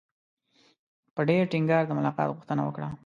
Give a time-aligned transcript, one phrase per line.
[1.15, 2.89] په ډېر ټینګار د ملاقات غوښتنه وکړه.